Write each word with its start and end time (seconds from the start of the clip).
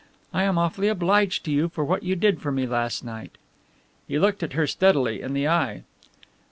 I 0.33 0.41
am 0.45 0.57
awfully 0.57 0.87
obliged 0.87 1.43
to 1.45 1.51
you 1.51 1.69
for 1.69 1.85
what 1.85 2.01
you 2.01 2.15
did 2.15 2.41
for 2.41 2.51
me 2.51 2.65
last 2.65 3.03
night." 3.03 3.33
He 4.07 4.17
looked 4.17 4.41
at 4.41 4.53
her 4.53 4.65
steadily 4.65 5.21
in 5.21 5.33
the 5.33 5.47
eye. 5.47 5.83